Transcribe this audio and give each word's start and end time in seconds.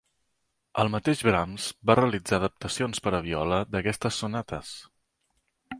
El 0.83 0.89
mateix 0.95 1.21
Brahms 1.27 1.67
va 1.91 1.97
realitzar 2.01 2.41
adaptacions 2.41 3.05
per 3.09 3.15
a 3.19 3.23
viola 3.29 3.61
d'aquestes 3.77 4.23
sonates. 4.25 4.77